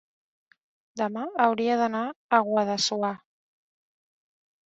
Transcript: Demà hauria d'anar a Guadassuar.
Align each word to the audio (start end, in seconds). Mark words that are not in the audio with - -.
Demà 1.01 1.25
hauria 1.43 1.75
d'anar 1.83 2.01
a 2.07 2.39
Guadassuar. 2.47 3.13